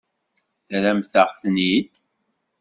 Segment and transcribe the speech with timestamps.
[0.67, 1.93] Terramt-aɣ-ten-id?